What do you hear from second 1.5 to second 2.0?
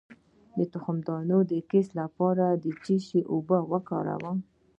د کیست